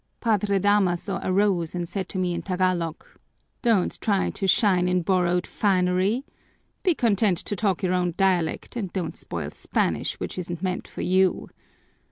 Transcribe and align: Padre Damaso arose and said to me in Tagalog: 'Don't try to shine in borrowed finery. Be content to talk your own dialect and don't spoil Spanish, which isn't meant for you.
Padre 0.19 0.57
Damaso 0.57 1.19
arose 1.21 1.75
and 1.75 1.87
said 1.87 2.09
to 2.09 2.17
me 2.17 2.33
in 2.33 2.41
Tagalog: 2.41 3.05
'Don't 3.61 4.01
try 4.01 4.31
to 4.31 4.47
shine 4.47 4.87
in 4.87 5.03
borrowed 5.03 5.45
finery. 5.45 6.25
Be 6.81 6.95
content 6.95 7.37
to 7.37 7.55
talk 7.55 7.83
your 7.83 7.93
own 7.93 8.15
dialect 8.17 8.75
and 8.75 8.91
don't 8.91 9.15
spoil 9.15 9.51
Spanish, 9.51 10.19
which 10.19 10.39
isn't 10.39 10.63
meant 10.63 10.87
for 10.87 11.01
you. 11.01 11.49